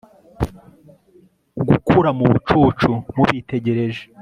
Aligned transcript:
gukura 1.67 2.09
mubucucu 2.17 2.91
mubitegereje 3.15 4.03